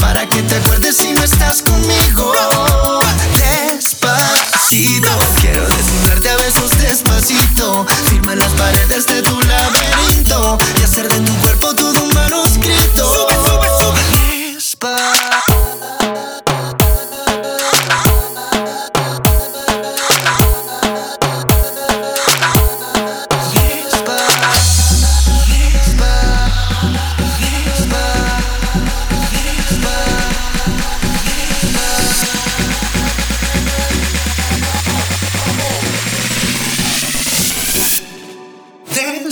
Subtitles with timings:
[0.00, 2.32] Para que te acuerdes si no estás conmigo.
[3.72, 5.08] Despacito,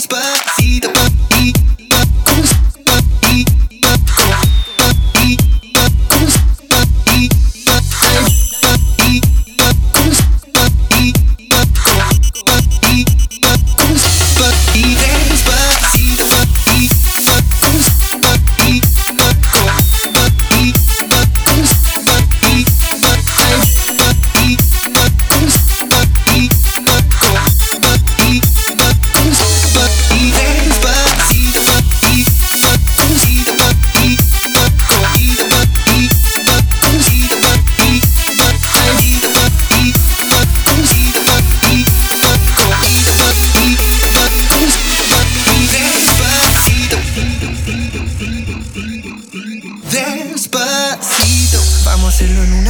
[0.03, 0.32] Despacito,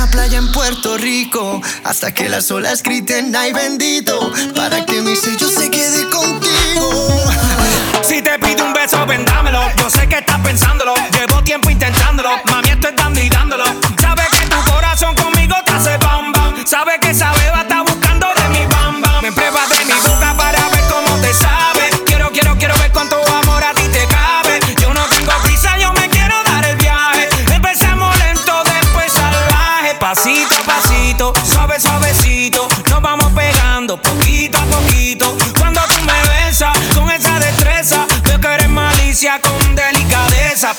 [0.04, 1.62] a hacerlo en una playa en Puerto Rico.
[1.84, 4.32] Hasta que las olas griten, ay bendito.
[4.56, 6.53] Para que mi sello se quede contigo.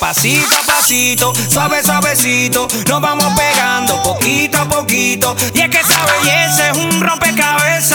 [0.05, 2.69] Pasito a pasito, suave, suavecito.
[2.87, 5.35] Nos vamos pegando poquito a poquito.
[5.55, 7.94] Y es que esa belleza es un rompecabezas.